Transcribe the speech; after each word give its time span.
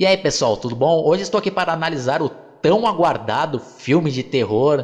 E 0.00 0.06
aí, 0.06 0.16
pessoal, 0.16 0.56
tudo 0.56 0.74
bom? 0.74 1.04
Hoje 1.04 1.24
estou 1.24 1.36
aqui 1.36 1.50
para 1.50 1.74
analisar 1.74 2.22
o 2.22 2.30
tão 2.30 2.86
aguardado 2.86 3.60
filme 3.60 4.10
de 4.10 4.22
terror 4.22 4.82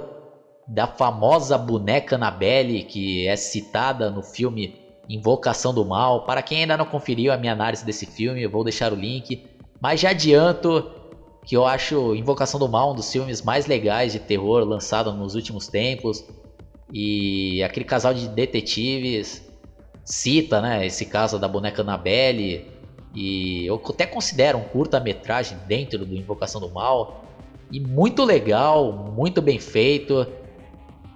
da 0.69 0.87
famosa 0.87 1.57
boneca 1.57 2.17
Annabelle, 2.17 2.82
que 2.82 3.26
é 3.26 3.34
citada 3.34 4.10
no 4.10 4.22
filme 4.22 4.79
Invocação 5.08 5.72
do 5.72 5.87
Mal. 5.87 6.26
Para 6.26 6.42
quem 6.42 6.60
ainda 6.60 6.76
não 6.76 6.84
conferiu 6.84 7.32
a 7.32 7.38
minha 7.38 7.54
análise 7.54 7.82
desse 7.82 8.04
filme, 8.04 8.42
eu 8.42 8.50
vou 8.50 8.62
deixar 8.62 8.92
o 8.92 8.94
link. 8.94 9.42
Mas 9.80 10.00
já 10.00 10.10
adianto 10.10 10.90
que 11.46 11.56
eu 11.56 11.64
acho 11.64 12.14
Invocação 12.14 12.60
do 12.60 12.69
Mal 12.69 12.92
um 12.92 12.94
dos 12.94 13.10
filmes 13.10 13.40
mais 13.40 13.64
legais 13.64 14.12
de 14.12 14.19
terror 14.19 14.64
lançado 14.64 15.10
nos 15.14 15.35
últimos 15.35 15.67
tempos. 15.67 16.23
E 16.92 17.62
aquele 17.62 17.87
casal 17.87 18.12
de 18.12 18.28
detetives 18.28 19.48
cita, 20.05 20.60
né, 20.60 20.84
esse 20.84 21.06
caso 21.06 21.38
da 21.38 21.48
boneca 21.48 21.80
Annabelle 21.80 22.76
e 23.16 23.64
eu 23.64 23.80
até 23.88 24.05
considero 24.05 24.59
um 24.59 24.64
curta-metragem 24.64 25.56
dentro 25.66 26.05
do 26.05 26.14
Invocação 26.14 26.60
do 26.60 26.68
Mal. 26.68 27.24
E 27.72 27.80
muito 27.80 28.22
legal, 28.22 28.92
muito 28.92 29.41
bem 29.41 29.58
feito. 29.58 30.27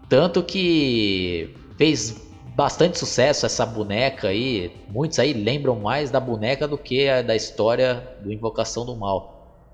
Tanto 0.08 0.42
que 0.42 1.54
fez 1.76 2.26
bastante 2.56 2.98
sucesso 2.98 3.44
essa 3.44 3.66
boneca 3.66 4.28
aí. 4.28 4.72
Muitos 4.88 5.18
aí 5.18 5.34
lembram 5.34 5.78
mais 5.78 6.10
da 6.10 6.18
boneca 6.18 6.66
do 6.66 6.78
que 6.78 7.22
da 7.22 7.36
história 7.36 8.16
do 8.22 8.32
Invocação 8.32 8.86
do 8.86 8.96
Mal. 8.96 9.68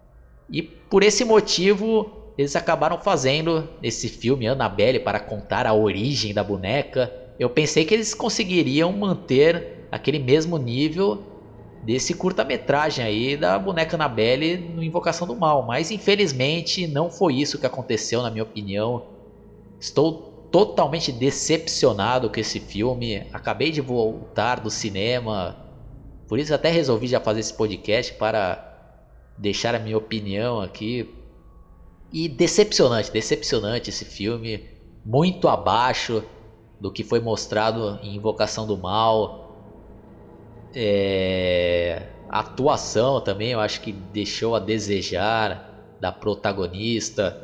E 0.51 0.63
por 0.63 1.05
esse 1.05 1.25
motivo, 1.25 2.11
eles 2.37 2.57
acabaram 2.57 2.99
fazendo 2.99 3.69
esse 3.81 4.09
filme 4.09 4.49
Annabelle 4.49 4.99
para 4.99 5.21
contar 5.21 5.65
a 5.65 5.73
origem 5.73 6.35
da 6.35 6.43
boneca. 6.43 7.13
Eu 7.39 7.49
pensei 7.49 7.85
que 7.85 7.95
eles 7.95 8.15
conseguiriam 8.15 8.93
manter 8.93 9.87
aquele 9.93 10.19
mesmo 10.19 10.59
nível 10.59 11.36
desse 11.87 12.15
curta-metragem 12.15 13.05
aí 13.05 13.37
da 13.37 13.57
boneca 13.57 13.97
Annabelle 13.97 14.59
no 14.59 14.83
Invocação 14.83 15.25
do 15.25 15.37
Mal. 15.37 15.63
Mas 15.63 15.93
infelizmente 15.93 16.85
não 16.89 17.09
foi 17.09 17.37
isso 17.37 17.61
que 17.61 17.65
aconteceu, 17.65 18.23
na 18.23 18.31
minha 18.31 18.43
opinião. 18.43 19.05
Estou 19.79 20.49
totalmente 20.51 21.13
decepcionado 21.13 22.29
com 22.29 22.41
esse 22.41 22.59
filme. 22.59 23.25
Acabei 23.33 23.71
de 23.71 23.81
voltar 23.81 24.59
do 24.59 24.69
cinema, 24.69 25.57
por 26.27 26.41
isso 26.41 26.53
até 26.53 26.71
resolvi 26.71 27.07
já 27.07 27.21
fazer 27.21 27.39
esse 27.39 27.55
podcast 27.55 28.13
para 28.15 28.65
deixar 29.39 29.73
a 29.77 29.79
minha 29.79 29.97
opinião 29.97 30.61
aqui. 30.61 31.15
E 32.13 32.29
decepcionante, 32.29 33.13
decepcionante 33.13 33.91
esse 33.91 34.05
filme, 34.05 34.65
muito 35.05 35.47
abaixo 35.47 36.25
do 36.81 36.91
que 36.91 37.05
foi 37.05 37.21
mostrado 37.21 38.01
em 38.03 38.17
Invocação 38.17 38.67
do 38.67 38.77
Mal 38.77 39.47
é, 40.79 41.46
a 42.37 42.41
atuação 42.41 43.19
também 43.19 43.53
eu 43.53 43.61
acho 43.61 43.81
que 43.81 43.93
deixou 43.93 44.55
a 44.55 44.59
desejar 44.59 45.97
da 45.99 46.13
protagonista. 46.13 47.35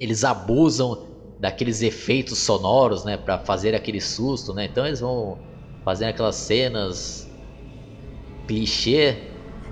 Eles 0.00 0.24
abusam 0.24 1.06
daqueles 1.38 1.82
efeitos 1.82 2.36
sonoros, 2.38 3.04
né, 3.04 3.16
para 3.16 3.38
fazer 3.38 3.76
aquele 3.76 4.00
susto, 4.00 4.52
né? 4.52 4.64
Então 4.64 4.84
eles 4.84 4.98
vão 4.98 5.38
fazendo 5.84 6.08
aquelas 6.08 6.34
cenas 6.34 7.30
clichê 8.48 9.18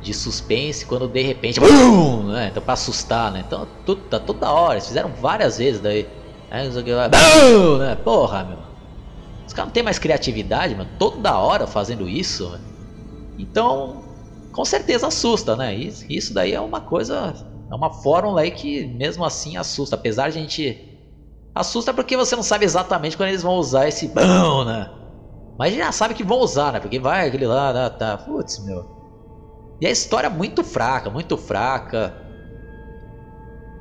de 0.01 0.15
suspense 0.15 0.87
quando 0.87 1.09
de 1.09 1.23
repente, 1.23 1.59
BUM! 1.59 2.29
né? 2.31 2.51
Então 2.53 2.63
para 2.63 2.75
assustar, 2.75 3.33
né? 3.33 3.43
Então 3.45 3.67
tudo, 3.85 4.03
tá 4.03 4.21
toda 4.21 4.49
hora, 4.49 4.75
eles 4.75 4.87
fizeram 4.87 5.09
várias 5.09 5.59
vezes 5.59 5.81
daí. 5.81 6.07
Aí, 6.53 6.69
né? 7.81 7.97
Porra, 7.97 8.45
meu. 8.45 8.59
Os 9.45 9.53
caras 9.53 9.67
não 9.67 9.73
tem 9.73 9.83
mais 9.83 9.99
criatividade, 9.99 10.73
mano. 10.73 10.89
Toda 11.01 11.37
hora 11.37 11.67
fazendo 11.67 12.09
isso. 12.09 12.49
Mano. 12.49 12.74
Então, 13.39 14.03
com 14.53 14.65
certeza 14.65 15.09
assusta, 15.09 15.57
né? 15.57 15.75
Isso, 15.75 16.33
daí 16.33 16.53
é 16.53 16.61
uma 16.61 16.81
coisa. 16.81 17.35
É 17.71 17.75
uma 17.75 17.91
fórmula 17.91 18.43
aí 18.43 18.51
que 18.51 18.87
mesmo 18.87 19.25
assim 19.25 19.57
assusta. 19.57 19.97
Apesar 19.97 20.31
de 20.31 20.39
a 20.39 20.41
gente. 20.41 20.91
Assusta 21.55 21.95
porque 21.95 22.17
você 22.17 22.35
não 22.35 22.43
sabe 22.43 22.65
exatamente 22.65 23.17
quando 23.17 23.29
eles 23.29 23.43
vão 23.43 23.55
usar 23.57 23.89
esse 23.89 24.09
bão, 24.09 24.65
né? 24.65 24.91
Mas 25.59 25.75
já 25.75 25.93
sabe 25.93 26.15
que 26.15 26.25
vão 26.25 26.41
usar, 26.41 26.73
né? 26.73 26.81
Porque 26.81 26.99
vai 26.99 27.29
aquele 27.29 27.47
lá, 27.47 27.73
tá, 27.73 27.91
tá. 27.91 28.19
Putz, 28.19 28.65
meu. 28.65 28.85
E 29.81 29.87
a 29.87 29.91
história 29.91 30.27
é 30.27 30.31
muito 30.31 30.65
fraca, 30.65 31.11
muito 31.11 31.37
fraca. 31.37 32.15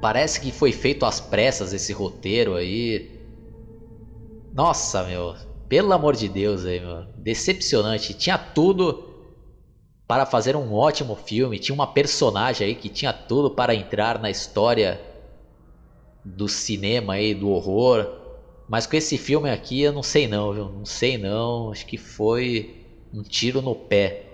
Parece 0.01 0.39
que 0.39 0.51
foi 0.51 0.71
feito 0.71 1.05
às 1.05 1.19
pressas 1.19 1.73
esse 1.73 1.93
roteiro 1.93 2.55
aí. 2.55 3.21
Nossa, 4.53 5.03
meu. 5.03 5.35
Pelo 5.69 5.93
amor 5.93 6.15
de 6.15 6.27
Deus 6.27 6.65
aí, 6.65 6.79
meu. 6.79 7.05
Decepcionante. 7.17 8.13
Tinha 8.13 8.37
tudo 8.37 9.12
para 10.07 10.25
fazer 10.25 10.55
um 10.55 10.73
ótimo 10.73 11.15
filme. 11.15 11.59
Tinha 11.59 11.73
uma 11.73 11.87
personagem 11.87 12.67
aí 12.67 12.75
que 12.75 12.89
tinha 12.89 13.13
tudo 13.13 13.51
para 13.51 13.73
entrar 13.73 14.19
na 14.19 14.29
história 14.29 15.01
do 16.23 16.47
cinema 16.47 17.13
aí, 17.13 17.33
do 17.33 17.49
horror. 17.49 18.07
Mas 18.67 18.85
com 18.85 18.95
esse 18.95 19.17
filme 19.17 19.49
aqui 19.49 19.81
eu 19.81 19.91
não 19.91 20.03
sei 20.03 20.27
não, 20.27 20.53
viu? 20.53 20.65
Não 20.69 20.85
sei 20.85 21.17
não. 21.17 21.71
Acho 21.71 21.85
que 21.85 21.97
foi 21.97 22.85
um 23.13 23.21
tiro 23.21 23.61
no 23.61 23.75
pé. 23.75 24.25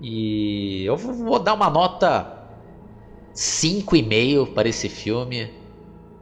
E 0.00 0.84
eu 0.84 0.96
vou 0.96 1.38
dar 1.38 1.54
uma 1.54 1.70
nota 1.70 2.44
5,5 3.34 4.52
para 4.52 4.68
esse 4.68 4.88
filme. 4.88 5.50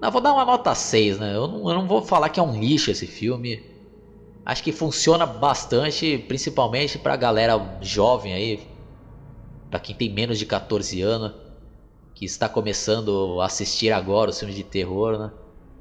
Não, 0.01 0.11
vou 0.11 0.21
dar 0.21 0.33
uma 0.33 0.45
nota 0.45 0.75
6, 0.75 1.19
né? 1.19 1.35
Eu 1.35 1.47
não, 1.47 1.69
eu 1.69 1.75
não 1.75 1.87
vou 1.87 2.03
falar 2.03 2.29
que 2.29 2.41
é 2.41 2.43
um 2.43 2.59
lixo 2.59 2.91
esse 2.91 3.07
filme. 3.07 3.72
Acho 4.45 4.63
que 4.63 4.73
funciona 4.73 5.25
bastante, 5.25 6.19
principalmente 6.19 6.99
pra 6.99 7.17
galera 7.17 7.79
jovem 7.81 8.35
aí, 8.35 8.67
para 9.71 9.79
quem 9.79 9.95
tem 9.95 10.13
menos 10.13 10.39
de 10.39 10.47
14 10.47 11.01
anos, 11.01 11.33
que 12.15 12.25
está 12.25 12.49
começando 12.49 13.41
a 13.41 13.47
assistir 13.47 13.91
agora 13.91 14.31
os 14.31 14.39
filmes 14.39 14.57
de 14.57 14.65
terror, 14.65 15.19
né? 15.19 15.31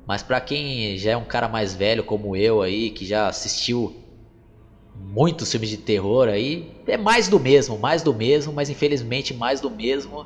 Mas 0.06 0.24
para 0.24 0.40
quem 0.40 0.98
já 0.98 1.12
é 1.12 1.18
um 1.18 1.26
cara 1.26 1.48
mais 1.48 1.74
velho 1.74 2.04
como 2.04 2.36
eu 2.36 2.62
aí, 2.62 2.92
que 2.92 3.06
já 3.06 3.28
assistiu 3.28 3.96
muitos 4.96 5.52
filmes 5.52 5.70
de 5.70 5.78
terror 5.78 6.28
aí, 6.28 6.72
é 6.88 6.98
mais 6.98 7.28
do 7.28 7.40
mesmo, 7.40 7.78
mais 7.78 8.04
do 8.04 8.14
mesmo, 8.14 8.54
mas 8.54 8.70
infelizmente 8.70 9.34
mais 9.34 9.60
do 9.60 9.70
mesmo 9.70 10.26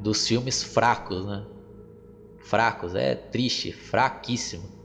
dos 0.00 0.26
filmes 0.26 0.62
fracos, 0.62 1.26
né? 1.26 1.44
Fracos, 2.38 2.94
é 2.94 3.14
triste, 3.14 3.72
fraquíssimo. 3.72 4.77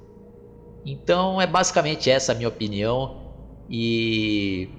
Então 0.86 1.42
é 1.42 1.48
basicamente 1.48 2.10
essa 2.10 2.32
a 2.32 2.36
minha 2.36 2.50
opinião 2.50 3.22
e 3.70 4.70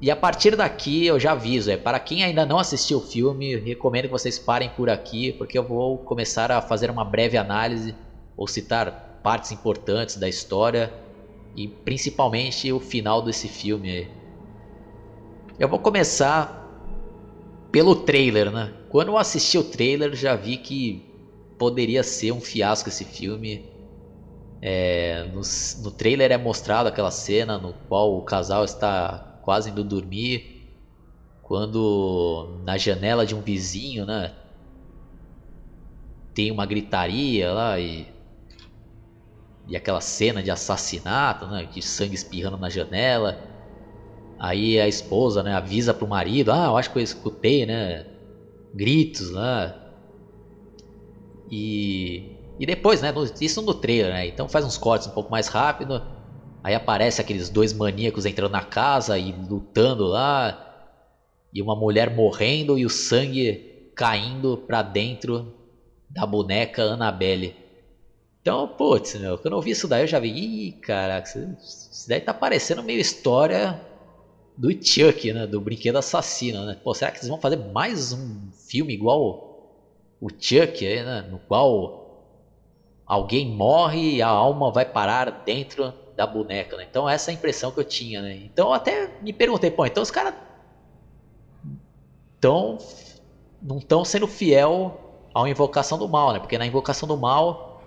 e 0.00 0.10
a 0.10 0.16
partir 0.16 0.54
daqui 0.54 1.06
eu 1.06 1.18
já 1.18 1.32
aviso, 1.32 1.70
é 1.70 1.78
para 1.78 1.98
quem 1.98 2.22
ainda 2.24 2.44
não 2.44 2.58
assistiu 2.58 2.98
o 2.98 3.00
filme, 3.00 3.56
recomendo 3.56 4.04
que 4.04 4.10
vocês 4.10 4.38
parem 4.38 4.68
por 4.68 4.90
aqui, 4.90 5.32
porque 5.32 5.56
eu 5.56 5.66
vou 5.66 5.96
começar 5.96 6.52
a 6.52 6.60
fazer 6.60 6.90
uma 6.90 7.04
breve 7.04 7.38
análise 7.38 7.94
ou 8.36 8.46
citar 8.46 9.20
partes 9.22 9.52
importantes 9.52 10.16
da 10.16 10.28
história 10.28 10.92
e 11.56 11.68
principalmente 11.68 12.70
o 12.70 12.80
final 12.80 13.22
desse 13.22 13.48
filme. 13.48 14.08
Eu 15.58 15.68
vou 15.68 15.78
começar 15.78 16.60
pelo 17.72 17.96
trailer, 17.96 18.50
né? 18.50 18.74
Quando 18.90 19.08
eu 19.08 19.16
assisti 19.16 19.56
o 19.56 19.64
trailer, 19.64 20.14
já 20.14 20.36
vi 20.36 20.58
que 20.58 21.02
poderia 21.56 22.02
ser 22.02 22.32
um 22.32 22.40
fiasco 22.40 22.88
esse 22.88 23.04
filme. 23.04 23.64
É, 24.60 25.24
no, 25.24 25.40
no 25.82 25.92
trailer 25.92 26.32
é 26.32 26.38
mostrado 26.38 26.88
aquela 26.88 27.10
cena 27.10 27.58
no 27.58 27.74
qual 27.86 28.16
o 28.16 28.22
casal 28.22 28.64
está 28.64 29.22
quase 29.40 29.70
indo 29.70 29.84
dormir, 29.84 30.42
quando 31.42 32.48
na 32.64 32.76
janela 32.78 33.26
de 33.26 33.34
um 33.34 33.42
vizinho, 33.42 34.06
né, 34.06 34.32
tem 36.32 36.50
uma 36.50 36.66
gritaria 36.66 37.52
lá 37.52 37.78
e 37.80 38.12
e 39.66 39.76
aquela 39.76 40.00
cena 40.00 40.42
de 40.42 40.50
assassinato, 40.50 41.46
né, 41.48 41.66
de 41.66 41.80
sangue 41.82 42.14
espirrando 42.14 42.56
na 42.58 42.68
janela. 42.68 43.38
Aí 44.38 44.78
a 44.80 44.86
esposa, 44.88 45.42
né, 45.42 45.52
avisa 45.54 45.94
pro 45.94 46.06
marido: 46.08 46.52
"Ah, 46.52 46.66
eu 46.66 46.76
acho 46.76 46.90
que 46.90 46.98
eu 46.98 47.02
escutei, 47.02 47.66
né, 47.66 48.04
gritos 48.74 49.30
lá". 49.30 49.74
E 51.46 52.33
e 52.58 52.66
depois, 52.66 53.02
né? 53.02 53.12
Isso 53.40 53.62
no 53.62 53.74
trailer, 53.74 54.12
né? 54.12 54.26
Então 54.26 54.48
faz 54.48 54.64
uns 54.64 54.78
cortes 54.78 55.08
um 55.08 55.10
pouco 55.12 55.30
mais 55.30 55.48
rápido. 55.48 56.00
Aí 56.62 56.74
aparece 56.74 57.20
aqueles 57.20 57.50
dois 57.50 57.72
maníacos 57.72 58.24
entrando 58.24 58.52
na 58.52 58.62
casa 58.62 59.18
e 59.18 59.32
lutando 59.32 60.04
lá. 60.04 60.60
E 61.52 61.60
uma 61.60 61.76
mulher 61.76 62.14
morrendo 62.14 62.78
e 62.78 62.86
o 62.86 62.90
sangue 62.90 63.92
caindo 63.94 64.56
pra 64.56 64.82
dentro 64.82 65.52
da 66.10 66.26
boneca 66.26 66.82
Annabelle. 66.82 67.54
Então, 68.40 68.68
putz, 68.68 69.14
meu, 69.14 69.38
quando 69.38 69.54
eu 69.54 69.60
vi 69.60 69.70
isso 69.70 69.88
daí 69.88 70.02
eu 70.02 70.06
já 70.06 70.18
vi, 70.18 70.28
ih, 70.28 70.72
caraca, 70.72 71.26
isso 71.28 72.08
daí 72.08 72.20
tá 72.20 72.34
parecendo 72.34 72.82
meio 72.82 73.00
história 73.00 73.80
do 74.56 74.70
Chuck, 74.70 75.32
né? 75.32 75.46
Do 75.46 75.60
brinquedo 75.60 75.96
assassino, 75.96 76.64
né? 76.66 76.76
Pô, 76.84 76.94
será 76.94 77.10
que 77.10 77.18
eles 77.18 77.28
vão 77.28 77.40
fazer 77.40 77.56
mais 77.56 78.12
um 78.12 78.50
filme 78.68 78.92
igual 78.92 79.54
o 80.20 80.28
Chuck 80.30 80.86
aí, 80.86 81.02
né? 81.02 81.22
No 81.30 81.38
qual 81.40 82.03
alguém 83.06 83.46
morre 83.46 84.16
e 84.16 84.22
a 84.22 84.28
alma 84.28 84.70
vai 84.70 84.84
parar 84.84 85.30
dentro 85.44 85.92
da 86.16 86.26
boneca, 86.26 86.76
né? 86.76 86.86
Então 86.88 87.08
essa 87.08 87.30
é 87.30 87.32
a 87.32 87.34
impressão 87.34 87.70
que 87.70 87.80
eu 87.80 87.84
tinha, 87.84 88.22
né? 88.22 88.36
Então 88.36 88.68
eu 88.68 88.72
até 88.72 89.10
me 89.20 89.32
perguntei, 89.32 89.70
pô, 89.70 89.84
então 89.84 90.02
os 90.02 90.10
caras 90.10 90.34
tão 92.40 92.78
não 93.60 93.78
estão 93.78 94.04
sendo 94.04 94.26
fiel 94.26 95.00
à 95.34 95.48
invocação 95.48 95.98
do 95.98 96.08
mal, 96.08 96.32
né? 96.32 96.38
Porque 96.38 96.58
na 96.58 96.66
invocação 96.66 97.08
do 97.08 97.16
mal, 97.16 97.82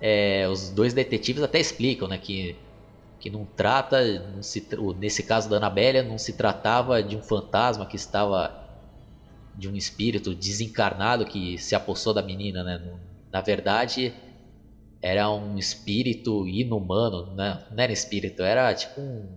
é, 0.00 0.46
os 0.48 0.70
dois 0.70 0.92
detetives 0.92 1.42
até 1.42 1.58
explicam, 1.58 2.06
né? 2.06 2.18
Que, 2.18 2.56
que 3.18 3.30
não 3.30 3.44
trata, 3.44 4.20
não 4.34 4.42
se, 4.42 4.66
nesse 4.98 5.22
caso 5.22 5.48
da 5.48 5.56
Anabélia, 5.56 6.02
não 6.02 6.18
se 6.18 6.34
tratava 6.34 7.02
de 7.02 7.16
um 7.16 7.22
fantasma 7.22 7.86
que 7.86 7.96
estava 7.96 8.62
de 9.54 9.68
um 9.68 9.74
espírito 9.74 10.34
desencarnado 10.34 11.24
que 11.24 11.56
se 11.58 11.74
apossou 11.74 12.12
da 12.12 12.22
menina, 12.22 12.62
né? 12.62 12.82
Na 13.32 13.40
verdade, 13.40 14.12
era 15.04 15.30
um 15.30 15.58
espírito 15.58 16.48
inumano, 16.48 17.34
né? 17.34 17.62
Não 17.70 17.84
era 17.84 17.92
espírito, 17.92 18.42
era 18.42 18.74
tipo 18.74 19.02
um, 19.02 19.28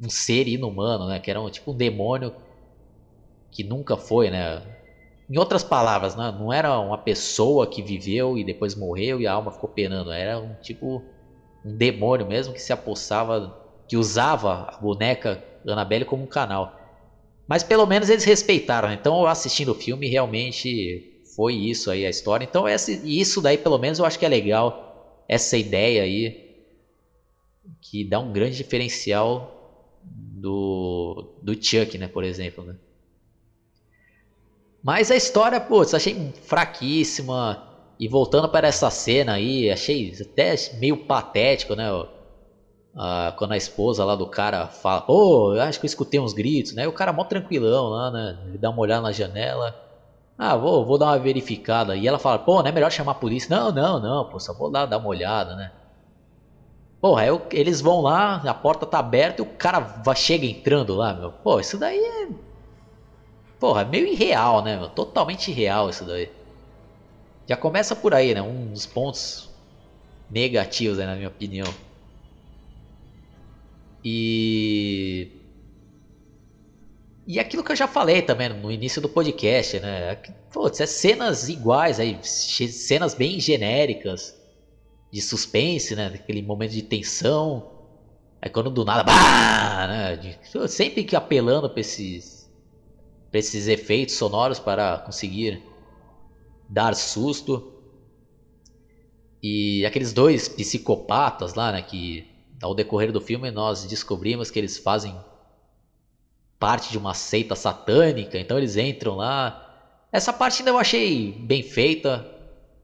um 0.00 0.08
ser 0.08 0.48
inumano, 0.48 1.06
né? 1.06 1.20
Que 1.20 1.30
era 1.30 1.38
um, 1.38 1.50
tipo 1.50 1.72
um 1.72 1.76
demônio 1.76 2.32
que 3.50 3.62
nunca 3.62 3.98
foi, 3.98 4.30
né? 4.30 4.62
Em 5.28 5.38
outras 5.38 5.62
palavras, 5.62 6.16
né? 6.16 6.34
não 6.38 6.50
era 6.50 6.78
uma 6.80 6.96
pessoa 6.96 7.66
que 7.66 7.82
viveu 7.82 8.38
e 8.38 8.44
depois 8.44 8.74
morreu 8.74 9.20
e 9.20 9.26
a 9.26 9.32
alma 9.34 9.50
ficou 9.50 9.68
penando. 9.68 10.10
Era 10.10 10.38
um 10.38 10.54
tipo 10.62 11.02
um 11.62 11.76
demônio 11.76 12.26
mesmo 12.26 12.54
que 12.54 12.60
se 12.60 12.72
apossava, 12.72 13.54
que 13.86 13.98
usava 13.98 14.70
a 14.70 14.78
boneca 14.78 15.44
Annabelle 15.66 16.06
como 16.06 16.24
um 16.24 16.26
canal. 16.26 16.80
Mas 17.46 17.62
pelo 17.62 17.84
menos 17.84 18.08
eles 18.08 18.24
respeitaram. 18.24 18.88
Né? 18.88 18.96
Então, 18.98 19.26
assistindo 19.26 19.72
o 19.72 19.74
filme, 19.74 20.08
realmente 20.08 21.22
foi 21.36 21.54
isso 21.54 21.90
aí 21.90 22.06
a 22.06 22.10
história. 22.10 22.44
Então, 22.44 22.66
essa, 22.66 22.90
isso 22.90 23.42
daí 23.42 23.58
pelo 23.58 23.78
menos 23.78 23.98
eu 23.98 24.06
acho 24.06 24.18
que 24.18 24.24
é 24.24 24.28
legal. 24.28 24.93
Essa 25.28 25.56
ideia 25.56 26.02
aí 26.02 26.36
que 27.80 28.04
dá 28.04 28.18
um 28.18 28.32
grande 28.32 28.56
diferencial 28.56 29.50
do, 30.02 31.24
do 31.42 31.54
Chuck, 31.54 31.96
né, 31.96 32.08
por 32.08 32.24
exemplo, 32.24 32.64
né? 32.64 32.76
Mas 34.82 35.10
a 35.10 35.16
história, 35.16 35.58
putz, 35.60 35.94
achei 35.94 36.30
fraquíssima. 36.42 37.62
E 37.98 38.08
voltando 38.08 38.48
para 38.48 38.68
essa 38.68 38.90
cena 38.90 39.34
aí, 39.34 39.70
achei 39.70 40.12
até 40.20 40.54
meio 40.78 40.96
patético, 40.96 41.74
né? 41.74 41.88
Ah, 42.94 43.32
quando 43.36 43.52
a 43.52 43.56
esposa 43.56 44.04
lá 44.04 44.14
do 44.14 44.26
cara 44.26 44.68
fala, 44.68 45.00
pô, 45.00 45.54
eu 45.54 45.62
acho 45.62 45.80
que 45.80 45.86
eu 45.86 45.88
escutei 45.88 46.20
uns 46.20 46.32
gritos, 46.32 46.74
né? 46.74 46.86
O 46.86 46.92
cara 46.92 47.12
mó 47.12 47.24
tranquilão 47.24 47.88
lá, 47.88 48.10
né? 48.10 48.38
Ele 48.46 48.58
dá 48.58 48.70
uma 48.70 48.80
olhada 48.82 49.00
na 49.02 49.12
janela. 49.12 49.74
Ah, 50.38 50.56
vou, 50.56 50.84
vou 50.84 50.98
dar 50.98 51.06
uma 51.06 51.18
verificada. 51.18 51.96
E 51.96 52.06
ela 52.06 52.18
fala, 52.18 52.38
pô, 52.38 52.60
não 52.62 52.68
é 52.68 52.72
melhor 52.72 52.90
chamar 52.90 53.12
a 53.12 53.16
polícia? 53.16 53.54
Não, 53.54 53.72
não, 53.72 54.00
não, 54.00 54.28
pô, 54.28 54.40
só 54.40 54.52
vou 54.52 54.70
lá 54.70 54.86
dar 54.86 54.98
uma 54.98 55.08
olhada, 55.08 55.54
né? 55.56 55.72
Porra, 57.00 57.26
eu, 57.26 57.46
eles 57.52 57.80
vão 57.80 58.00
lá, 58.00 58.36
a 58.36 58.54
porta 58.54 58.86
tá 58.86 58.98
aberta 58.98 59.42
e 59.42 59.44
o 59.44 59.48
cara 59.56 59.78
vai, 59.78 60.16
chega 60.16 60.46
entrando 60.46 60.94
lá, 60.94 61.12
meu. 61.14 61.30
Pô, 61.32 61.60
isso 61.60 61.78
daí 61.78 61.98
é 61.98 62.28
Porra, 63.60 63.82
é 63.82 63.84
meio 63.84 64.06
irreal, 64.06 64.62
né? 64.62 64.76
Meu? 64.76 64.88
Totalmente 64.88 65.50
irreal 65.50 65.88
isso 65.90 66.04
daí. 66.04 66.30
Já 67.46 67.56
começa 67.56 67.94
por 67.94 68.14
aí, 68.14 68.34
né? 68.34 68.42
Um 68.42 68.72
dos 68.72 68.86
pontos 68.86 69.48
negativos, 70.30 70.98
né, 70.98 71.06
na 71.06 71.14
minha 71.14 71.28
opinião. 71.28 71.66
E. 74.04 75.43
E 77.26 77.40
aquilo 77.40 77.64
que 77.64 77.72
eu 77.72 77.76
já 77.76 77.88
falei 77.88 78.20
também 78.20 78.50
no 78.50 78.70
início 78.70 79.00
do 79.00 79.08
podcast, 79.08 79.80
né? 79.80 80.14
Putz, 80.52 80.80
é 80.80 80.86
cenas 80.86 81.48
iguais 81.48 81.98
aí, 81.98 82.18
cenas 82.22 83.14
bem 83.14 83.40
genéricas 83.40 84.38
de 85.10 85.22
suspense, 85.22 85.96
né? 85.96 86.12
Aquele 86.14 86.42
momento 86.42 86.72
de 86.72 86.82
tensão. 86.82 87.70
Aí 88.42 88.50
quando 88.50 88.70
do 88.70 88.84
nada, 88.84 89.02
bah, 89.02 89.86
né? 89.86 90.36
Sempre 90.68 91.02
que 91.02 91.16
apelando 91.16 91.70
pra 91.70 91.80
esses 91.80 92.44
para 93.30 93.40
esses 93.40 93.66
efeitos 93.66 94.14
sonoros 94.14 94.60
para 94.60 94.98
conseguir 94.98 95.60
dar 96.68 96.94
susto. 96.94 97.72
E 99.42 99.84
aqueles 99.84 100.12
dois 100.12 100.46
psicopatas 100.46 101.54
lá, 101.54 101.72
né, 101.72 101.82
que 101.82 102.26
ao 102.62 102.74
decorrer 102.74 103.10
do 103.10 103.20
filme 103.20 103.50
nós 103.50 103.84
descobrimos 103.86 104.50
que 104.50 104.58
eles 104.58 104.78
fazem 104.78 105.18
parte 106.64 106.90
de 106.90 106.96
uma 106.96 107.12
seita 107.12 107.54
satânica, 107.54 108.38
então 108.38 108.56
eles 108.56 108.74
entram 108.74 109.16
lá. 109.16 110.08
Essa 110.10 110.32
parte 110.32 110.62
ainda 110.62 110.70
eu 110.70 110.78
achei 110.78 111.30
bem 111.30 111.62
feita, 111.62 112.26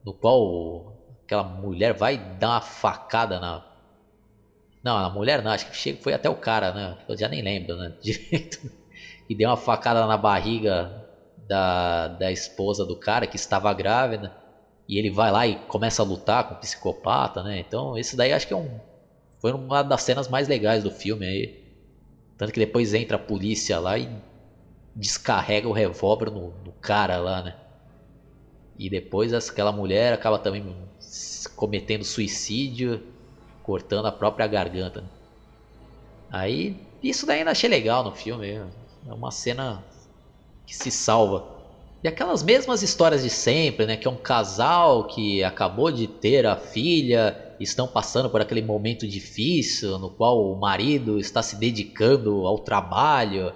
no 0.05 0.13
qual 0.13 0.93
aquela 1.25 1.45
mulher 1.45 1.95
vai 1.95 2.19
dar 2.19 2.51
uma 2.51 2.61
facada 2.61 3.41
na 3.41 3.65
não, 4.85 4.99
a 4.99 5.09
mulher 5.09 5.43
não, 5.43 5.51
acho 5.51 5.71
que 5.71 5.95
foi 5.95 6.13
até 6.13 6.29
o 6.29 6.35
cara, 6.35 6.75
né? 6.75 6.99
Eu 7.09 7.17
já 7.17 7.27
nem 7.27 7.41
lembro, 7.41 7.75
né? 7.77 7.95
Direito 8.03 8.71
e 9.27 9.35
deu 9.35 9.49
uma 9.49 9.57
facada 9.57 10.07
na 10.07 10.19
barriga 10.19 11.07
da, 11.49 12.09
da 12.09 12.31
esposa 12.31 12.85
do 12.85 12.97
cara 12.97 13.27
que 13.27 13.37
estava 13.37 13.73
grávida. 13.73 14.31
E 14.87 14.99
ele 14.99 15.11
vai 15.11 15.31
lá 15.31 15.47
e 15.47 15.57
começa 15.69 16.03
a 16.03 16.05
lutar 16.05 16.47
com 16.47 16.55
o 16.55 16.59
psicopata, 16.59 17.43
né? 17.43 17.61
Então, 17.61 17.97
isso 17.97 18.15
daí 18.15 18.31
acho 18.31 18.47
que 18.47 18.53
é 18.53 18.57
um, 18.57 18.79
foi 19.41 19.53
uma 19.53 19.83
das 19.83 20.03
cenas 20.03 20.29
mais 20.29 20.49
legais 20.49 20.85
do 20.85 20.91
filme 20.91 21.25
aí. 21.25 21.60
Tanto 22.41 22.55
que 22.55 22.61
depois 22.61 22.95
entra 22.95 23.19
a 23.19 23.21
polícia 23.21 23.79
lá 23.79 23.99
e 23.99 24.09
descarrega 24.97 25.69
o 25.69 25.73
revólver 25.73 26.31
no, 26.31 26.55
no 26.65 26.73
cara 26.81 27.19
lá, 27.19 27.43
né? 27.43 27.55
E 28.79 28.89
depois 28.89 29.35
aquela 29.35 29.71
mulher 29.71 30.15
acaba 30.15 30.39
também 30.39 30.75
cometendo 31.55 32.03
suicídio, 32.03 33.03
cortando 33.63 34.07
a 34.07 34.13
própria 34.13 34.47
garganta. 34.47 35.03
Né? 35.03 35.09
Aí, 36.31 36.81
isso 37.03 37.27
daí 37.27 37.41
ainda 37.41 37.51
achei 37.51 37.69
legal 37.69 38.03
no 38.03 38.13
filme. 38.13 38.53
É 38.53 39.13
uma 39.13 39.31
cena 39.31 39.85
que 40.67 40.75
se 40.75 40.91
salva. 40.91 41.47
E 42.03 42.09
aquelas 42.09 42.43
mesmas 42.43 42.83
histórias 42.83 43.23
de 43.23 43.29
sempre, 43.29 43.85
né? 43.85 43.99
Que 43.99 44.09
é 44.09 44.11
um 44.11 44.17
casal 44.17 45.09
que 45.09 45.45
acabou 45.45 45.93
de 45.93 46.07
ter 46.07 46.47
a 46.47 46.57
filha, 46.57 47.50
estão 47.65 47.87
passando 47.87 48.31
por 48.31 48.41
aquele 48.41 48.63
momento 48.63 49.07
difícil 49.07 49.99
no 49.99 50.11
qual 50.11 50.51
o 50.51 50.59
marido 50.59 51.19
está 51.19 51.43
se 51.43 51.57
dedicando 51.57 52.47
ao 52.47 52.59
trabalho 52.59 53.53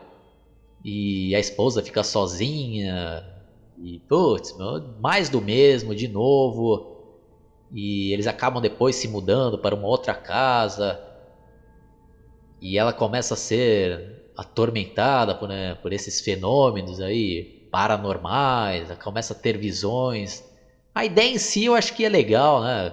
e 0.84 1.34
a 1.34 1.40
esposa 1.40 1.82
fica 1.82 2.02
sozinha. 2.02 3.24
E, 3.78 3.98
putz, 4.00 4.54
mais 5.00 5.28
do 5.28 5.40
mesmo, 5.40 5.94
de 5.94 6.06
novo. 6.06 6.92
E 7.72 8.12
eles 8.12 8.26
acabam 8.26 8.62
depois 8.62 8.94
se 8.96 9.08
mudando 9.08 9.58
para 9.58 9.74
uma 9.74 9.88
outra 9.88 10.14
casa. 10.14 11.00
E 12.60 12.78
ela 12.78 12.92
começa 12.92 13.34
a 13.34 13.36
ser 13.36 14.30
atormentada 14.36 15.34
por, 15.34 15.48
né, 15.48 15.74
por 15.76 15.92
esses 15.92 16.20
fenômenos 16.20 17.00
aí 17.00 17.66
paranormais, 17.70 18.88
começa 19.02 19.32
a 19.32 19.36
ter 19.36 19.56
visões. 19.58 20.44
A 20.94 21.04
ideia 21.04 21.34
em 21.34 21.38
si 21.38 21.64
eu 21.64 21.74
acho 21.74 21.94
que 21.94 22.04
é 22.04 22.08
legal, 22.08 22.62
né? 22.62 22.92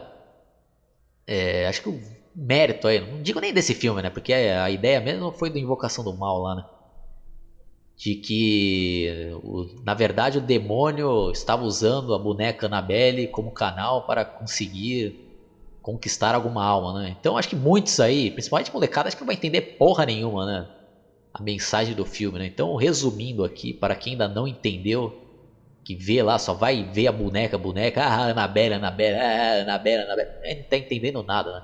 É, 1.28 1.68
acho 1.68 1.82
que 1.82 1.90
o 1.90 2.00
mérito 2.36 2.88
aí, 2.88 3.00
não 3.00 3.22
digo 3.22 3.40
nem 3.40 3.54
desse 3.54 3.74
filme, 3.74 4.02
né? 4.02 4.10
Porque 4.10 4.34
a 4.34 4.70
ideia 4.70 5.00
mesmo 5.02 5.32
foi 5.32 5.50
do 5.50 5.58
Invocação 5.60 6.04
do 6.04 6.14
Mal 6.14 6.40
lá, 6.40 6.56
né? 6.56 6.64
De 7.96 8.16
que, 8.16 9.08
na 9.84 9.94
verdade, 9.94 10.40
o 10.40 10.42
demônio 10.42 11.30
estava 11.32 11.64
usando 11.64 12.16
a 12.16 12.20
boneca 12.20 12.66
Annabelle 12.66 13.28
como 13.28 13.52
canal 13.52 14.02
para 14.06 14.26
conseguir 14.26 15.16
conquistar 15.82 16.36
alguma 16.36 16.66
alma, 16.66 16.94
né? 17.02 17.16
Então 17.20 17.38
acho 17.38 17.50
que 17.50 17.56
muitos 17.56 18.00
aí, 18.00 18.32
principalmente 18.32 18.74
molecada, 18.74 19.08
acho 19.08 19.18
que 19.18 19.22
não 19.22 19.28
vai 19.28 19.36
entender 19.36 19.62
porra 19.78 20.06
nenhuma, 20.06 20.46
né? 20.46 20.68
a 21.34 21.42
mensagem 21.44 21.96
do 21.96 22.06
filme. 22.06 22.40
Né? 22.40 22.48
Então, 22.48 22.76
resumindo 22.76 23.44
aqui, 23.44 23.74
para 23.74 23.96
quem 23.96 24.14
ainda 24.14 24.28
não 24.28 24.48
entendeu, 24.48 25.16
que 25.84 25.96
vê 25.96 26.22
lá, 26.22 26.38
só 26.38 26.54
vai 26.54 26.84
ver 26.84 27.08
a 27.08 27.12
boneca, 27.12 27.56
a 27.56 27.60
boneca, 27.60 28.04
ah, 28.04 28.30
Anabela, 28.30 28.76
Anabela, 28.76 29.18
ah, 29.18 29.62
Anabela, 29.62 30.04
Anabela, 30.04 30.32
ele 30.44 30.62
não 30.62 30.70
tá 30.70 30.78
entendendo 30.78 31.24
nada, 31.24 31.54
né? 31.54 31.64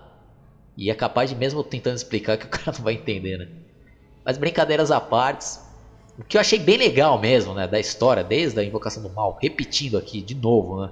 E 0.75 0.91
é 0.91 0.95
capaz 0.95 1.29
de 1.29 1.35
mesmo 1.35 1.63
tentando 1.63 1.95
explicar 1.95 2.37
que 2.37 2.45
o 2.45 2.49
cara 2.49 2.71
não 2.77 2.83
vai 2.83 2.93
entender, 2.93 3.37
né? 3.37 3.47
Mas 4.25 4.37
brincadeiras 4.37 4.91
à 4.91 4.99
parte, 4.99 5.59
o 6.17 6.23
que 6.23 6.37
eu 6.37 6.41
achei 6.41 6.59
bem 6.59 6.77
legal 6.77 7.19
mesmo, 7.19 7.53
né, 7.53 7.67
da 7.67 7.79
história, 7.79 8.23
desde 8.23 8.59
a 8.59 8.63
invocação 8.63 9.01
do 9.03 9.09
mal, 9.09 9.37
repetindo 9.41 9.97
aqui 9.97 10.21
de 10.21 10.35
novo, 10.35 10.81
né? 10.81 10.91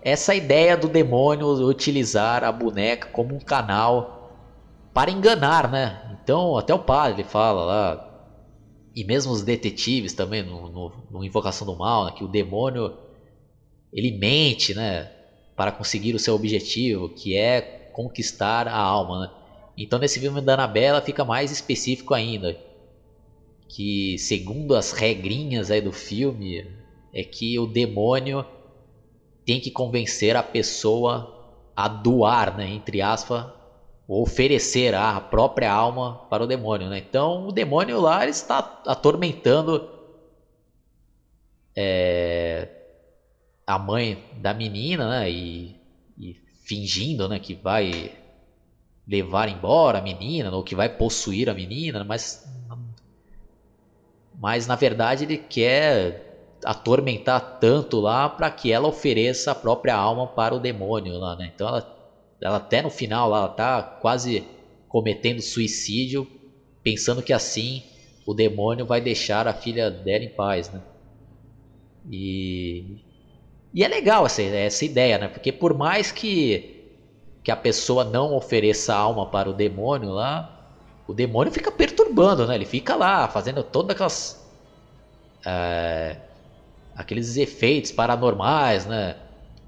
Essa 0.00 0.34
ideia 0.34 0.76
do 0.76 0.88
demônio 0.88 1.48
utilizar 1.68 2.44
a 2.44 2.52
boneca 2.52 3.08
como 3.08 3.34
um 3.34 3.40
canal 3.40 4.32
para 4.94 5.10
enganar, 5.10 5.70
né? 5.70 6.18
Então, 6.22 6.56
até 6.56 6.72
o 6.72 6.78
padre 6.78 7.24
fala 7.24 7.64
lá, 7.64 8.07
e 8.98 9.04
mesmo 9.04 9.30
os 9.30 9.44
detetives 9.44 10.12
também, 10.12 10.42
no, 10.42 10.68
no, 10.68 10.92
no 11.08 11.24
Invocação 11.24 11.64
do 11.64 11.76
Mal, 11.76 12.06
né, 12.06 12.12
que 12.16 12.24
o 12.24 12.28
demônio 12.28 12.92
ele 13.92 14.10
mente, 14.10 14.74
né, 14.74 15.08
para 15.54 15.70
conseguir 15.70 16.16
o 16.16 16.18
seu 16.18 16.34
objetivo, 16.34 17.08
que 17.08 17.36
é 17.36 17.60
conquistar 17.92 18.66
a 18.66 18.76
alma, 18.76 19.20
né? 19.20 19.30
Então, 19.76 20.00
nesse 20.00 20.18
filme 20.18 20.40
da 20.40 20.54
Anabela 20.54 21.00
fica 21.00 21.24
mais 21.24 21.52
específico 21.52 22.12
ainda, 22.12 22.58
que 23.68 24.18
segundo 24.18 24.74
as 24.74 24.90
regrinhas 24.90 25.70
aí 25.70 25.80
do 25.80 25.92
filme, 25.92 26.66
é 27.14 27.22
que 27.22 27.56
o 27.56 27.66
demônio 27.68 28.44
tem 29.46 29.60
que 29.60 29.70
convencer 29.70 30.34
a 30.34 30.42
pessoa 30.42 31.32
a 31.76 31.86
doar, 31.86 32.56
né, 32.56 32.68
entre 32.68 33.00
aspas, 33.00 33.46
oferecer 34.08 34.94
a 34.94 35.20
própria 35.20 35.70
alma 35.70 36.26
para 36.30 36.42
o 36.42 36.46
demônio. 36.46 36.88
Né? 36.88 36.98
Então 36.98 37.46
o 37.46 37.52
demônio 37.52 38.00
lá 38.00 38.26
está 38.26 38.80
atormentando 38.86 39.90
é, 41.76 42.68
a 43.66 43.78
mãe 43.78 44.24
da 44.38 44.54
menina, 44.54 45.10
né? 45.10 45.30
E, 45.30 45.76
e, 46.18 46.34
fingindo, 46.64 47.28
né, 47.28 47.38
que 47.38 47.54
vai 47.54 48.12
levar 49.06 49.48
embora 49.48 49.98
a 49.98 50.02
menina 50.02 50.50
ou 50.50 50.62
que 50.62 50.74
vai 50.74 50.88
possuir 50.88 51.48
a 51.48 51.54
menina, 51.54 52.02
mas 52.02 52.46
mas 54.40 54.66
na 54.66 54.76
verdade 54.76 55.24
ele 55.24 55.36
quer 55.38 56.56
atormentar 56.64 57.58
tanto 57.60 58.00
lá 58.00 58.28
para 58.28 58.50
que 58.50 58.72
ela 58.72 58.88
ofereça 58.88 59.52
a 59.52 59.54
própria 59.54 59.94
alma 59.94 60.26
para 60.26 60.54
o 60.54 60.60
demônio 60.60 61.18
lá, 61.18 61.36
né? 61.36 61.50
Então 61.54 61.68
ela, 61.68 61.97
ela 62.40 62.56
até 62.58 62.82
no 62.82 62.90
final 62.90 63.28
lá, 63.28 63.38
ela 63.38 63.48
tá 63.48 63.82
quase 63.82 64.44
cometendo 64.88 65.40
suicídio, 65.40 66.26
pensando 66.82 67.22
que 67.22 67.32
assim 67.32 67.82
o 68.26 68.34
demônio 68.34 68.86
vai 68.86 69.00
deixar 69.00 69.48
a 69.48 69.52
filha 69.52 69.90
dela 69.90 70.24
em 70.24 70.28
paz, 70.28 70.70
né? 70.70 70.80
E, 72.10 73.02
e 73.74 73.84
é 73.84 73.88
legal 73.88 74.26
essa, 74.26 74.42
essa 74.42 74.84
ideia, 74.84 75.18
né? 75.18 75.28
Porque 75.28 75.52
por 75.52 75.74
mais 75.74 76.12
que 76.12 76.74
que 77.42 77.50
a 77.50 77.56
pessoa 77.56 78.04
não 78.04 78.34
ofereça 78.34 78.94
alma 78.94 79.24
para 79.30 79.48
o 79.48 79.54
demônio 79.54 80.10
lá, 80.10 80.76
o 81.06 81.14
demônio 81.14 81.50
fica 81.50 81.72
perturbando, 81.72 82.46
né? 82.46 82.54
Ele 82.54 82.66
fica 82.66 82.94
lá 82.94 83.26
fazendo 83.26 83.62
todas 83.62 83.94
aquelas. 83.94 84.46
É, 85.46 86.16
aqueles 86.94 87.38
efeitos 87.38 87.90
paranormais, 87.90 88.84
né? 88.84 89.16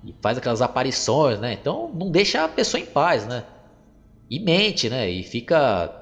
E 0.05 0.15
faz 0.23 0.39
aquelas 0.39 0.63
aparições, 0.63 1.39
né? 1.39 1.53
Então 1.53 1.91
não 1.93 2.11
deixa 2.11 2.45
a 2.45 2.49
pessoa 2.49 2.81
em 2.81 2.87
paz, 2.87 3.27
né? 3.27 3.45
E 4.31 4.39
mente, 4.39 4.89
né? 4.89 5.09
E 5.11 5.23
fica 5.23 5.95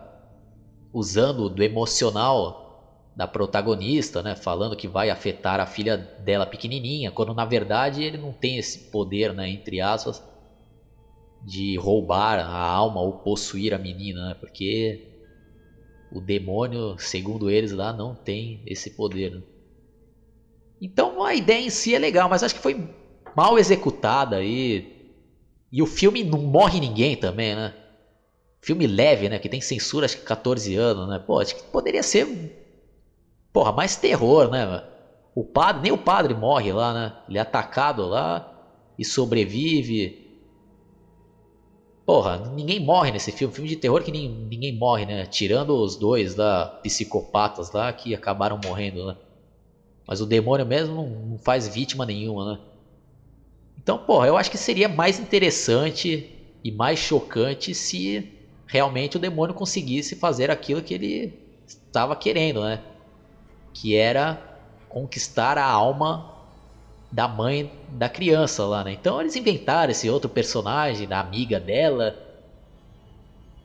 usando 0.92 1.48
do 1.48 1.62
emocional 1.62 3.12
da 3.16 3.26
protagonista, 3.26 4.22
né? 4.22 4.36
Falando 4.36 4.76
que 4.76 4.86
vai 4.86 5.10
afetar 5.10 5.58
a 5.58 5.66
filha 5.66 5.96
dela 5.96 6.46
pequenininha, 6.46 7.10
quando 7.10 7.34
na 7.34 7.44
verdade 7.44 8.02
ele 8.02 8.16
não 8.16 8.32
tem 8.32 8.58
esse 8.58 8.90
poder, 8.90 9.32
né? 9.32 9.48
Entre 9.48 9.80
aspas, 9.80 10.22
de 11.44 11.76
roubar 11.76 12.38
a 12.38 12.56
alma 12.56 13.00
ou 13.00 13.14
possuir 13.14 13.74
a 13.74 13.78
menina, 13.78 14.28
né? 14.28 14.34
Porque 14.34 15.08
o 16.12 16.20
demônio, 16.20 16.96
segundo 16.98 17.50
eles 17.50 17.72
lá, 17.72 17.92
não 17.92 18.14
tem 18.14 18.62
esse 18.66 18.90
poder. 18.90 19.32
Né? 19.32 19.42
Então 20.80 21.22
a 21.22 21.34
ideia 21.34 21.66
em 21.66 21.70
si 21.70 21.94
é 21.94 21.98
legal, 21.98 22.28
mas 22.28 22.42
acho 22.42 22.54
que 22.54 22.60
foi 22.60 22.88
mal 23.38 23.56
executada 23.56 24.42
e 24.42 24.96
e 25.70 25.80
o 25.80 25.86
filme 25.86 26.24
não 26.24 26.40
morre 26.40 26.80
ninguém 26.80 27.14
também, 27.14 27.54
né? 27.54 27.72
Filme 28.60 28.84
leve, 28.84 29.28
né? 29.28 29.38
Que 29.38 29.48
tem 29.48 29.60
censura, 29.60 30.06
acho 30.06 30.16
que 30.16 30.24
14 30.24 30.74
anos, 30.74 31.08
né? 31.08 31.20
Pô, 31.20 31.38
acho 31.38 31.54
que 31.54 31.62
poderia 31.62 32.02
ser, 32.02 32.26
porra, 33.52 33.70
mais 33.70 33.94
terror, 33.94 34.50
né? 34.50 34.82
O 35.36 35.44
padre, 35.44 35.82
nem 35.82 35.92
o 35.92 35.98
padre 35.98 36.34
morre 36.34 36.72
lá, 36.72 36.92
né? 36.92 37.12
Ele 37.28 37.38
é 37.38 37.40
atacado 37.40 38.06
lá 38.08 38.52
e 38.98 39.04
sobrevive. 39.04 40.26
Porra, 42.04 42.38
ninguém 42.56 42.80
morre 42.80 43.12
nesse 43.12 43.30
filme. 43.30 43.54
Filme 43.54 43.68
de 43.68 43.76
terror 43.76 44.02
que 44.02 44.10
nem, 44.10 44.28
ninguém 44.28 44.76
morre, 44.76 45.06
né? 45.06 45.26
Tirando 45.26 45.76
os 45.76 45.94
dois 45.94 46.34
lá, 46.34 46.66
psicopatas 46.82 47.70
lá, 47.70 47.92
que 47.92 48.16
acabaram 48.16 48.58
morrendo, 48.64 49.06
né? 49.06 49.16
Mas 50.08 50.20
o 50.20 50.26
demônio 50.26 50.66
mesmo 50.66 50.92
não, 50.96 51.06
não 51.06 51.38
faz 51.38 51.68
vítima 51.68 52.04
nenhuma, 52.04 52.54
né? 52.54 52.60
Então, 53.88 53.96
porra, 53.96 54.26
eu 54.26 54.36
acho 54.36 54.50
que 54.50 54.58
seria 54.58 54.86
mais 54.86 55.18
interessante 55.18 56.30
e 56.62 56.70
mais 56.70 56.98
chocante 56.98 57.74
se 57.74 58.22
realmente 58.68 59.16
o 59.16 59.18
demônio 59.18 59.54
conseguisse 59.54 60.14
fazer 60.14 60.50
aquilo 60.50 60.82
que 60.82 60.92
ele 60.92 61.32
estava 61.66 62.14
querendo, 62.14 62.62
né? 62.62 62.82
Que 63.72 63.96
era 63.96 64.34
conquistar 64.90 65.56
a 65.56 65.64
alma 65.64 66.22
da 67.10 67.26
mãe 67.26 67.70
da 67.88 68.10
criança 68.10 68.62
lá, 68.66 68.84
né? 68.84 68.92
Então 68.92 69.22
eles 69.22 69.36
inventaram 69.36 69.90
esse 69.90 70.10
outro 70.10 70.28
personagem, 70.28 71.08
da 71.08 71.18
amiga 71.18 71.58
dela, 71.58 72.14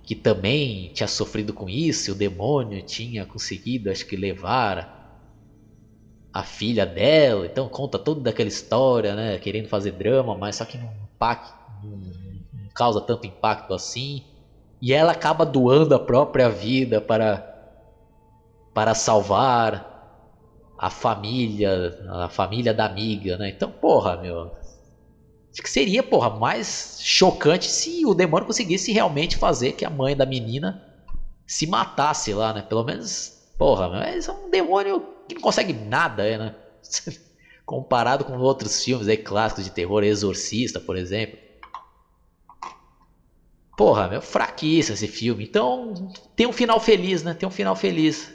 que 0.06 0.15
também 0.15 0.94
tinha 0.94 1.08
sofrido 1.08 1.51
com 1.53 1.68
isso, 1.68 2.13
o 2.13 2.15
demônio 2.15 2.82
tinha 2.82 3.25
conseguido, 3.25 3.92
acho 3.92 4.08
que, 4.08 4.15
levar 4.15 5.02
a 6.34 6.44
filha 6.44 6.86
dela. 6.86 7.46
Então 7.46 7.70
conta 7.70 8.00
toda 8.00 8.22
daquela 8.22 8.50
história, 8.50 9.16
né? 9.16 9.38
Querendo 9.40 9.68
fazer 9.68 9.92
drama, 9.92 10.36
mas 10.36 10.56
só 10.56 10.66
que 10.66 10.78
não, 10.78 10.92
não, 11.84 12.00
não 12.54 12.70
causa 12.74 13.00
tanto 13.00 13.28
impacto 13.28 13.74
assim. 13.74 14.24
E 14.82 14.92
ela 14.92 15.12
acaba 15.12 15.46
doando 15.46 15.96
a 15.96 16.00
própria 16.00 16.50
vida 16.50 17.00
para, 17.00 17.48
para 18.74 18.94
salvar 18.94 19.94
a 20.78 20.90
família, 20.90 21.98
a 22.10 22.28
família 22.28 22.74
da 22.74 22.86
amiga, 22.86 23.38
né? 23.38 23.50
Então, 23.50 23.72
porra, 23.72 24.18
meu. 24.18 24.52
Que 25.54 25.70
seria, 25.70 26.02
porra, 26.02 26.32
mais 26.32 26.98
chocante 27.00 27.66
se 27.70 28.06
o 28.06 28.13
demônio 28.16 28.48
conseguisse 28.48 28.92
realmente 28.92 29.38
fazer 29.38 29.74
que 29.74 29.86
a 29.86 29.90
mãe 29.90 30.18
da 30.18 30.25
menina 30.25 30.84
se 31.46 31.68
matasse 31.68 32.34
lá, 32.34 32.52
né? 32.52 32.62
Pelo 32.63 32.84
menos, 32.84 33.42
porra, 33.57 33.89
mas 33.89 34.27
é 34.27 34.31
um 34.31 34.50
demônio 34.50 35.05
que 35.27 35.36
não 35.36 35.41
consegue 35.41 35.74
nada, 35.74 36.38
né? 36.38 36.55
Comparado 37.65 38.25
com 38.25 38.38
outros 38.38 38.83
filmes 38.83 39.07
aí 39.07 39.17
clássicos 39.17 39.63
de 39.63 39.72
terror, 39.72 40.03
Exorcista, 40.03 40.79
por 40.79 40.98
exemplo. 40.98 41.39
Porra, 43.77 44.07
meu, 44.07 44.22
fraquíssimo 44.22 44.93
esse 44.93 45.07
filme. 45.07 45.43
Então, 45.43 46.12
tem 46.36 46.45
um 46.45 46.51
final 46.51 46.79
feliz, 46.79 47.24
né? 47.24 47.33
Tem 47.33 47.48
um 47.48 47.51
final 47.51 47.75
feliz. 47.75 48.31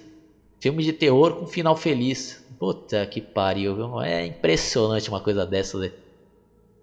Filme 0.60 0.82
de 0.82 0.92
terror 0.92 1.36
com 1.36 1.46
final 1.46 1.76
feliz. 1.76 2.44
Puta 2.58 3.06
que 3.06 3.20
pariu, 3.20 3.76
viu? 3.76 4.00
É 4.00 4.26
impressionante 4.26 5.08
uma 5.08 5.20
coisa 5.20 5.46
dessa, 5.46 5.78
né? 5.78 5.92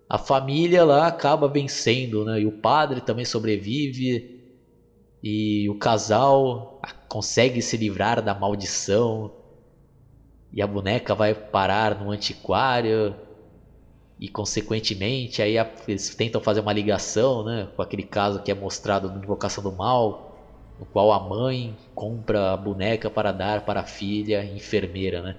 A 0.07 0.17
família 0.17 0.85
lá 0.85 1.07
acaba 1.07 1.49
vencendo, 1.49 2.23
né? 2.23 2.41
E 2.41 2.45
o 2.45 2.51
padre 2.51 3.01
também 3.01 3.25
sobrevive. 3.25 4.39
E 5.21 5.67
o 5.69 5.75
casal 5.75 6.79
consegue 7.15 7.61
se 7.61 7.77
livrar 7.77 8.21
da 8.21 8.35
maldição. 8.35 9.31
E 10.51 10.61
a 10.61 10.67
boneca 10.67 11.15
vai 11.15 11.33
parar 11.33 11.97
no 11.97 12.11
antiquário. 12.11 13.15
E 14.19 14.27
consequentemente 14.27 15.41
aí 15.41 15.55
eles 15.87 16.13
tentam 16.13 16.41
fazer 16.41 16.59
uma 16.59 16.73
ligação, 16.73 17.45
né? 17.45 17.69
Com 17.73 17.81
aquele 17.81 18.03
caso 18.03 18.41
que 18.41 18.51
é 18.51 18.53
mostrado 18.53 19.09
no 19.09 19.23
Invocação 19.23 19.63
do 19.63 19.71
Mal 19.71 20.35
no 20.77 20.85
qual 20.85 21.13
a 21.13 21.19
mãe 21.21 21.73
compra 21.93 22.51
a 22.51 22.57
boneca 22.57 23.09
para 23.09 23.31
dar 23.31 23.61
para 23.63 23.79
a 23.79 23.85
filha 23.85 24.43
enfermeira, 24.43 25.21
né? 25.21 25.37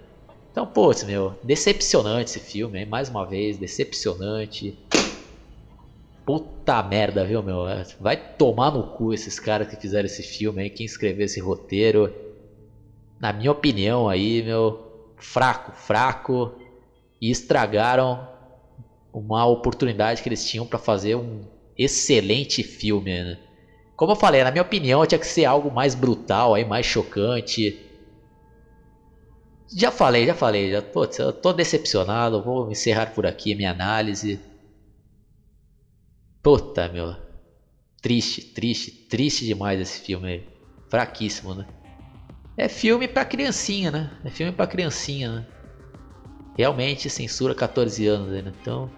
Então, 0.50 0.66
pô, 0.66 0.90
meu, 1.04 1.34
decepcionante 1.42 2.30
esse 2.30 2.40
filme, 2.40 2.78
hein? 2.78 2.86
mais 2.86 3.10
uma 3.10 3.26
vez, 3.26 3.58
decepcionante. 3.58 4.78
Puta 6.26 6.82
merda, 6.82 7.24
viu, 7.24 7.40
meu? 7.40 7.64
Vai 8.00 8.16
tomar 8.16 8.72
no 8.72 8.82
cu 8.82 9.14
esses 9.14 9.38
caras 9.38 9.68
que 9.68 9.76
fizeram 9.76 10.06
esse 10.06 10.24
filme 10.24 10.60
aí, 10.60 10.68
quem 10.68 10.84
escreveu 10.84 11.24
esse 11.24 11.40
roteiro. 11.40 12.12
Na 13.20 13.32
minha 13.32 13.52
opinião 13.52 14.08
aí, 14.08 14.42
meu, 14.42 15.14
fraco, 15.16 15.70
fraco. 15.72 16.52
E 17.22 17.30
estragaram 17.30 18.28
uma 19.12 19.46
oportunidade 19.46 20.20
que 20.20 20.28
eles 20.28 20.44
tinham 20.44 20.66
para 20.66 20.80
fazer 20.80 21.14
um 21.14 21.44
excelente 21.78 22.62
filme, 22.62 23.22
né? 23.22 23.38
Como 23.96 24.12
eu 24.12 24.16
falei, 24.16 24.42
na 24.42 24.50
minha 24.50 24.62
opinião, 24.62 25.06
tinha 25.06 25.18
que 25.18 25.26
ser 25.26 25.44
algo 25.44 25.70
mais 25.70 25.94
brutal, 25.94 26.54
aí, 26.54 26.64
mais 26.64 26.84
chocante. 26.84 27.78
Já 29.74 29.90
falei, 29.92 30.26
já 30.26 30.34
falei, 30.34 30.72
já 30.72 30.82
tô, 30.82 31.06
tô 31.32 31.52
decepcionado, 31.52 32.42
vou 32.42 32.70
encerrar 32.70 33.14
por 33.14 33.26
aqui 33.26 33.54
minha 33.54 33.70
análise. 33.70 34.40
Puta, 36.46 36.88
meu. 36.88 37.12
Triste, 38.00 38.40
triste, 38.40 38.92
triste 39.08 39.44
demais 39.44 39.80
esse 39.80 40.00
filme 40.00 40.28
aí. 40.28 40.44
Fraquíssimo, 40.88 41.56
né? 41.56 41.66
É 42.56 42.68
filme 42.68 43.08
pra 43.08 43.24
criancinha, 43.24 43.90
né? 43.90 44.16
É 44.24 44.30
filme 44.30 44.52
pra 44.52 44.64
criancinha, 44.64 45.40
né? 45.40 45.46
Realmente 46.56 47.10
censura 47.10 47.52
14 47.52 48.06
anos, 48.06 48.30
né? 48.30 48.44
Então. 48.60 48.88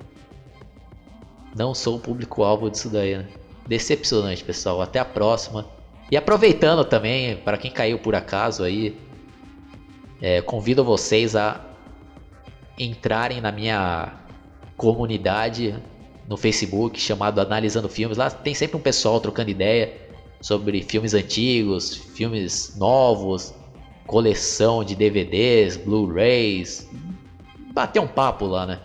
Não 1.57 1.75
sou 1.75 1.97
o 1.97 2.00
público-alvo 2.00 2.69
disso 2.69 2.90
daí, 2.90 3.17
né? 3.17 3.26
decepcionante, 3.67 4.45
pessoal. 4.45 4.83
Até 4.83 4.99
a 4.99 5.05
próxima. 5.07 5.64
E 6.11 6.19
aproveitando 6.19 6.85
também, 6.85 7.35
para 7.38 7.57
quem 7.57 7.71
caiu 7.71 7.99
por 7.99 8.14
acaso 8.14 8.62
aí, 8.62 8.95
é, 10.21 10.43
convido 10.43 10.85
vocês 10.85 11.35
a 11.35 11.64
entrarem 12.78 13.40
na 13.40 13.50
minha 13.50 14.19
comunidade 14.76 15.75
no 16.29 16.37
Facebook 16.37 17.01
chamado 17.01 17.41
Analisando 17.41 17.89
Filmes. 17.89 18.19
Lá 18.19 18.31
tem 18.31 18.55
sempre 18.55 18.77
um 18.77 18.81
pessoal 18.81 19.19
trocando 19.19 19.51
ideia 19.51 19.93
sobre 20.41 20.83
filmes 20.83 21.15
antigos, 21.15 21.95
filmes 21.95 22.77
novos, 22.77 23.55
coleção 24.07 24.85
de 24.85 24.95
DVDs, 24.95 25.77
Blu-rays. 25.77 26.89
Bater 27.73 28.01
um 28.01 28.07
papo 28.07 28.47
lá, 28.47 28.67
né? 28.67 28.81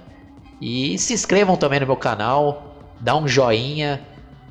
E 0.62 0.98
se 0.98 1.14
inscrevam 1.14 1.58
também 1.58 1.80
no 1.82 1.86
meu 1.86 1.98
canal, 1.98 2.78
dá 3.02 3.18
um 3.18 3.28
joinha 3.28 4.02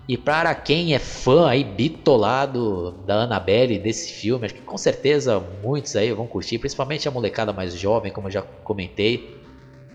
E 0.09 0.17
para 0.17 0.55
quem 0.55 0.95
é 0.95 0.99
fã 0.99 1.49
aí 1.49 1.65
bitolado 1.65 2.93
da 3.07 3.23
Annabelle 3.23 3.79
desse 3.79 4.13
filme, 4.13 4.45
acho 4.45 4.55
que 4.55 4.61
com 4.61 4.77
certeza 4.77 5.43
muitos 5.63 5.95
aí 5.97 6.13
vão 6.13 6.27
curtir, 6.27 6.59
principalmente 6.59 7.09
a 7.09 7.11
molecada 7.11 7.53
mais 7.53 7.75
jovem, 7.75 8.13
como 8.13 8.27
eu 8.27 8.33
já 8.33 8.43
comentei. 8.43 9.41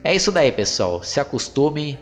É 0.03 0.15
isso 0.15 0.31
daí, 0.31 0.51
pessoal. 0.51 1.03
Se 1.03 1.19
acostumem 1.19 1.99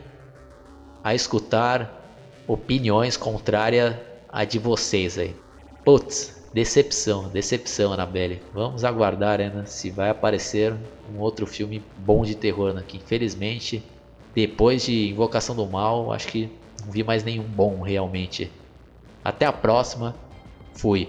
a 1.06 1.14
escutar 1.14 2.04
opiniões 2.48 3.16
contrárias 3.16 3.96
à 4.28 4.44
de 4.44 4.58
vocês 4.58 5.20
aí. 5.20 5.36
Putz, 5.84 6.50
decepção, 6.52 7.30
decepção, 7.30 7.94
Annabelle. 7.94 8.42
Vamos 8.52 8.84
aguardar, 8.84 9.38
né, 9.38 9.64
se 9.68 9.92
vai 9.92 10.10
aparecer 10.10 10.74
um 11.14 11.20
outro 11.20 11.46
filme 11.46 11.84
bom 12.00 12.24
de 12.24 12.34
terror, 12.34 12.74
né, 12.74 12.84
que 12.88 12.98
infelizmente, 12.98 13.84
depois 14.34 14.84
de 14.84 15.12
Invocação 15.12 15.56
do 15.56 15.68
Mal, 15.68 16.12
acho 16.12 16.28
que 16.28 16.50
não 16.84 16.92
vi 16.92 17.04
mais 17.04 17.24
nenhum 17.24 17.44
bom 17.44 17.82
realmente. 17.82 18.52
Até 19.24 19.46
a 19.46 19.54
próxima. 19.54 20.16
Fui. 20.74 21.08